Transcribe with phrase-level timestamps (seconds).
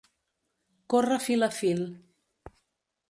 [0.93, 1.85] Córrer fil a fil.